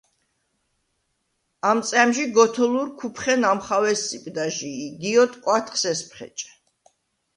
[1.69, 6.37] ამ წა̈მჟი გოთოლურ ქუფხენ ამხავ ესსიპდა ჟი ი გიოდ კვათხს ესფხეჭ.